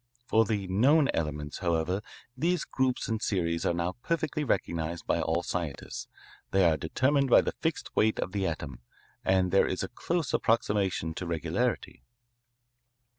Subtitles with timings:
[0.25, 2.01] For the known elements, however,
[2.35, 6.07] these groups and series are now perfectly recognised by all scientists;
[6.49, 8.79] they are determined by the fixed weight of the atom,
[9.23, 12.01] and there is a close approximation to regularity.